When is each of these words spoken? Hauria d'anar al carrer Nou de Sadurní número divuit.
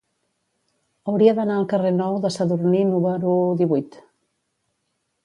Hauria 1.11 1.35
d'anar 1.39 1.57
al 1.63 1.67
carrer 1.73 1.91
Nou 1.97 2.17
de 2.23 2.31
Sadurní 2.37 2.81
número 2.95 3.37
divuit. 3.61 4.01